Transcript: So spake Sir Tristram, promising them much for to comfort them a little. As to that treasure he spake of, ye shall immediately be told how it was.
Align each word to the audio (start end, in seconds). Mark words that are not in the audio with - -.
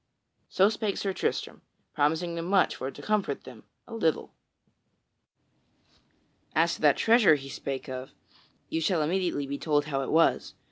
So 0.49 0.67
spake 0.69 0.97
Sir 0.97 1.13
Tristram, 1.13 1.61
promising 1.93 2.33
them 2.33 2.45
much 2.45 2.75
for 2.75 2.89
to 2.89 3.01
comfort 3.03 3.43
them 3.43 3.65
a 3.87 3.93
little. 3.93 4.33
As 6.55 6.73
to 6.73 6.81
that 6.81 6.97
treasure 6.97 7.35
he 7.35 7.49
spake 7.49 7.87
of, 7.87 8.11
ye 8.67 8.79
shall 8.79 9.03
immediately 9.03 9.45
be 9.45 9.59
told 9.59 9.85
how 9.85 10.01
it 10.01 10.09
was. 10.09 10.55